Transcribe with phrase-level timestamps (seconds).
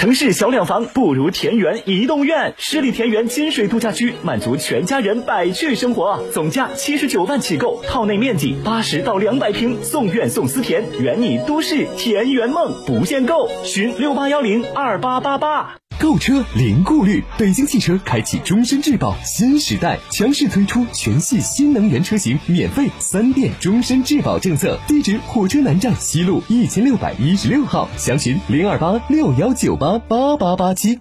[0.00, 15.76] 城市小两房不如田园移动院，十里田园金水度假区满足全家人百趣生活，总价七十九万起购，套内面积八十到两百平，送院送私田，圆你都市田园梦，不限购，寻六八幺零二八八八。
[16.00, 24.80] 购车零顾虑，北京汽车开启终身质保新时代，强势推出全系新能源车型免费三电终身质保政策。
[24.88, 31.00] 地址：火车南站西路一千六百一十六号，详询零二八六幺九八八八八七。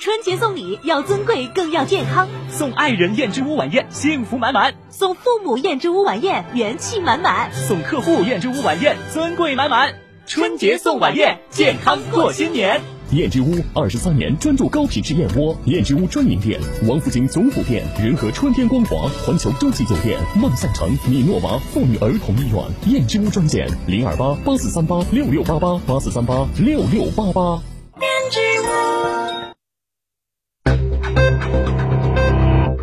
[0.00, 9.92] 春节送礼要尊贵更要健康，送爱人燕之屋晚宴，幸福满满；送父母燕之屋晚宴，元气满满；送客户燕之屋晚宴，尊贵满满。
[10.26, 12.80] 春节送晚宴，健康过新年。
[13.12, 22.62] 燕之屋二十三年专注高品质燕窝，燕之屋专营店：王府井总府店、仁和春天光华、环球洲际酒店、万象城、米诺娃妇女儿童医院。
[22.92, 27.62] 燕之屋专线零二八八四三八六六八八八四三八六六八八。
[28.00, 28.08] 燕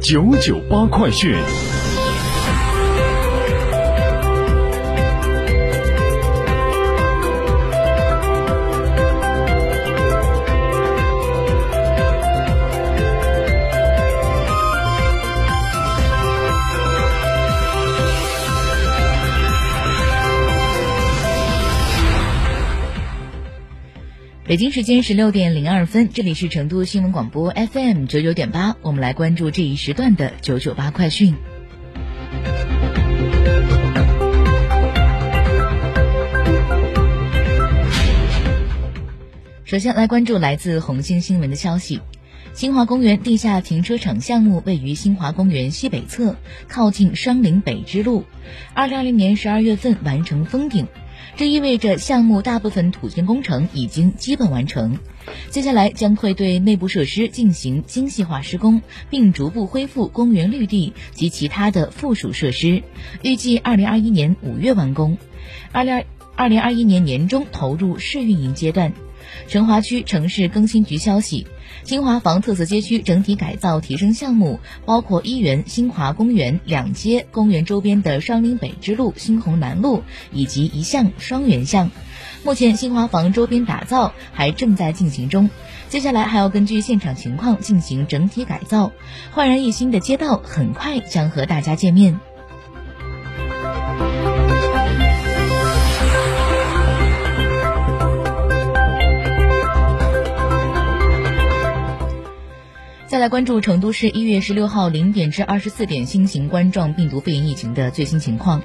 [0.01, 1.35] 之屋九九八快讯。
[24.47, 31.33] 北京时间十六点零二分，这里是成都新闻广播 FM 九九点八，我们来关注这一时段的九九八快讯。
[39.63, 41.99] 首先来关注来自红星新闻的消息：
[42.53, 46.35] 新华公园地下停车场项目位于新华公园西北侧，
[46.67, 48.23] 靠近双林北支路，
[48.75, 50.85] 二零二零年十二月份完成封顶。
[51.37, 54.97] 这意味着项目大部分土建工程已经基本完成，
[55.49, 62.83] 接下来将会对内部设施进行精细化施工，并逐步恢复公园绿地及其他的附属设施。
[63.21, 65.17] 预计二零二一年五月完工，
[65.73, 66.05] 二零二
[66.37, 68.93] 二零二一年年中投入试运营阶段。
[69.47, 71.47] 成华区城市更新局消息。
[71.83, 81.91] 新华房特色街区整体改造提升项目包括一园新华公园两街、公园周边的双林北支路、新鸿南路以及一巷双园巷。
[82.43, 85.49] 目前新华房周边打造还正在进行中，
[85.89, 88.91] 接下来还要根据现场情况进行整体改造。
[89.31, 92.19] 焕然一新的街道很快将和大家见面。
[103.15, 108.61] 再来关注成都市一月十六号零点至二十四点新型冠状病毒肺炎疫情的最新情况。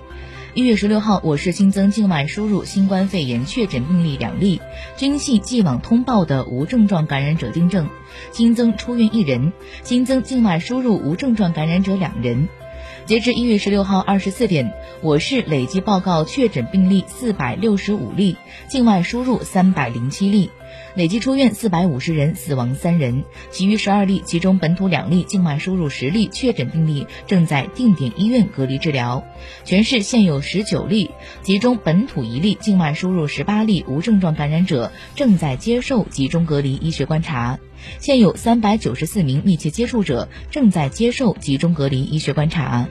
[0.55, 4.61] 一月十六号，我市新增境外输入新冠肺炎确诊病例两例，
[4.97, 7.89] 均系既往通报的无症状感染者订正，
[8.33, 9.53] 新增出院一人，
[9.85, 12.49] 新增境外输入无症状感染者两人。
[13.07, 18.37] 截至一月十六号二十四点，我市累计报告确诊病例四百六十五例，
[18.69, 20.51] 境外输入三百零七例。
[20.95, 29.25] 累计出院四百五十人，死亡三人，其余十二例，其中本土两例，境外输入十例确诊病例正在定点医院隔离治疗。
[29.65, 31.11] 全市现有十九例，
[31.43, 37.59] 其中本土一例，境外输入十八例无症状感染者正在接受集中隔离医学观察。
[37.99, 42.89] 现有三百九十四名密切接触者正在接受集中隔离医学观察。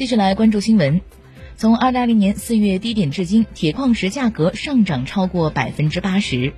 [0.00, 1.02] 继续来关注新闻，
[1.60, 6.54] 从二零二零年四月低点至今，铁矿石价格上涨超过百分之八十。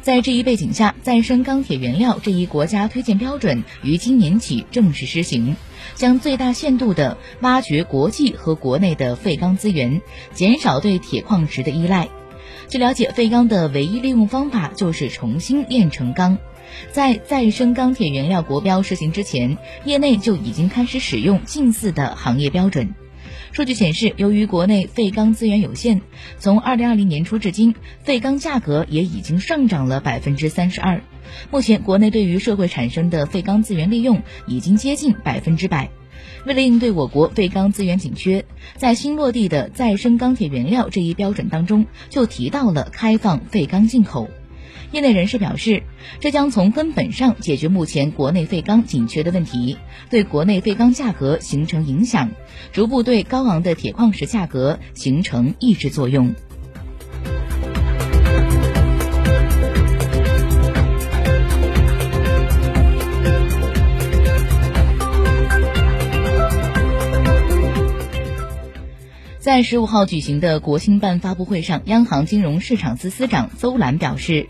[0.00, 5.56] 在这一背景下，再生钢铁原料这一国家推荐标准于今年起正式施行，
[5.94, 10.00] 将最大限度地挖掘国际和国内的废钢资源，
[10.32, 12.08] 减少对铁矿石的依赖。
[12.70, 16.38] 据了解，废钢的唯一利用方法就是重新炼成钢。
[16.92, 22.94] 在再生钢铁原料国标实行之前，业内就已经开始使用近似的行业标准。
[23.52, 26.02] 数据显示，由于国内废钢资源有限，
[26.38, 31.00] 从二零二零年初至今，废钢价格也已经上涨了百分之三十二。
[31.50, 35.88] 目前，国内对于社会产生的废钢资源利用已经接近百分之百。
[36.44, 38.44] 为了应对我国废钢资源紧缺，
[38.76, 44.28] 在新落地的再生钢铁原料这一标准当中，就提到了开放废钢进口。
[44.92, 45.82] 业内人士表示，
[46.20, 49.76] 这将从根本上解决目前国内废钢紧缺的问题，
[50.10, 52.30] 对国内废钢价格形成影响，
[52.72, 56.34] 逐步对高昂的铁矿石价格形成抑制作用。
[69.46, 74.48] 在十五号举行的国新办发布会上，央行金融市场司司长邹兰表示，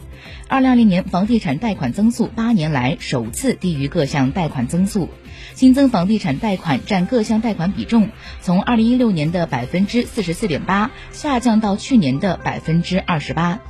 [0.48, 5.10] 二零二零年房地产贷款增速八年来首次低于各项贷款增速，
[5.54, 8.08] 新增房地产贷款占各项贷款比重
[8.40, 13.60] 从二零一六年的百分之四十四点八下降到去年的百分之二十八。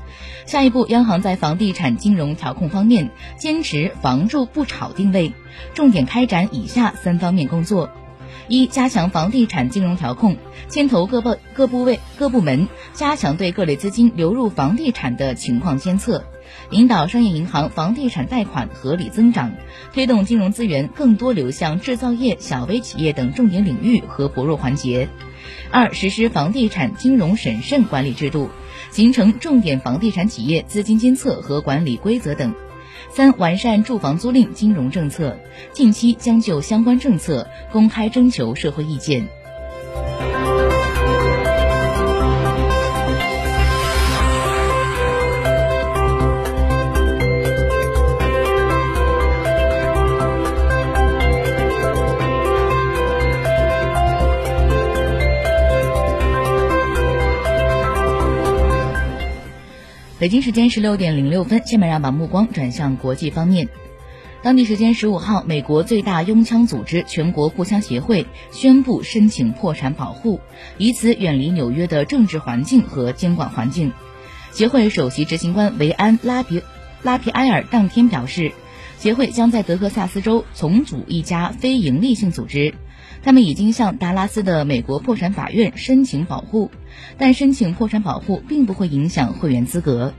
[0.47, 5.33] 下一步，央行在房地产金融调控方面坚持“房住不炒”定位，
[5.75, 7.91] 重点开展以下三方面工作。
[8.49, 10.37] 一、加强房地产金融调控，
[10.69, 16.25] 牵头各部各部位各部门加强对各类资金流入房地产的情况监测，
[16.71, 19.53] 引导商业银行房地产贷款合理增长，
[19.93, 25.09] 推动金融资源更多流向制造业、小微企业等重点领域和薄弱环节。
[25.71, 28.51] 二、实施房地产金融审慎管理制度，
[28.91, 32.55] 形成重点房地产企业资金监测和管理规则等。
[33.11, 35.39] 三、完善住房租赁金融政策，
[35.73, 39.27] 近期将就相关政策公开征求社会意见。
[60.27, 63.69] 北京时间十六点零六分，下面让把目光转向国际方面。
[64.43, 70.41] 当地时间十五号，美国最大拥枪组织全国步枪协会宣布申请破产保护，
[70.79, 73.93] 以此远离纽约的政治环境和监管环境。
[74.51, 76.61] 协会首席执行官维安拉皮
[77.05, 78.51] 拉皮埃尔当天表示，
[78.99, 82.75] 协会将在德克萨斯州重组一家非营利性组织。
[83.23, 86.71] 他们已经向达拉斯的美国破产法院申请保护，
[87.19, 90.15] 但申请破产保护并不会影响会员资格。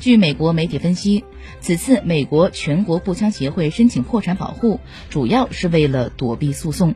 [0.00, 1.24] 据美国媒体分析，
[1.60, 4.80] 此次美国全国步枪协会申请破产保护，
[5.10, 6.94] 主要是为了躲避诉讼。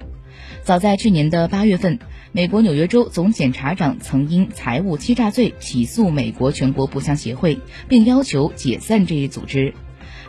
[0.62, 1.99] 早在去年的八月份，
[2.32, 9.75] 美国纽约州总检察长曾因财务欺诈罪起诉美国全国步枪协会，并要求解散这一组织。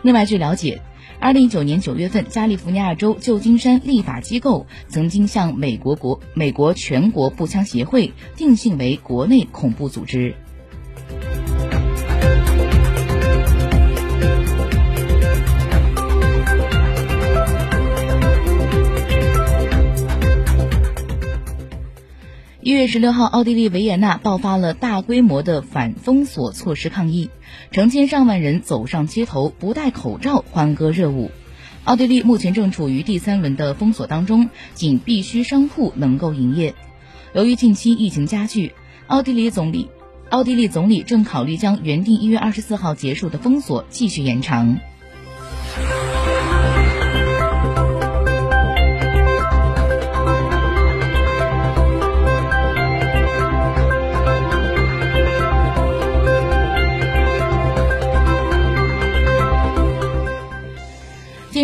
[0.06, 0.84] 另外，据了解。
[1.20, 10.36] 二零一九年九月份，加利福尼亚州旧金山立法机构曾经向美国国美国全国步枪协会定性为国内恐怖组织。
[22.66, 27.30] 一月十六号，奥地利维也纳爆发了大规模的反封锁措施抗议，
[27.70, 31.30] 成千上万人走上街头，不戴口罩欢歌热舞。
[31.84, 36.74] 奥地利目前正处于第三轮的封锁当中，仅必须商铺能够营业。
[37.36, 38.74] 由于近期疫情加剧，
[39.06, 39.88] 奥地利总理
[40.32, 44.80] 奥地利总理正考虑将原定一月二十四号结束的封锁继续延长。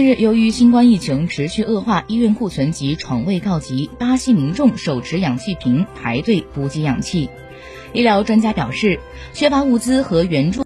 [0.02, 7.30] 近日，由于新冠疫情持续恶化，医院库存及床位告急，巴西民众手持氧气瓶排队补给氧气。
[7.94, 9.00] 医疗专家表示，
[9.32, 10.60] 缺乏物资和援助。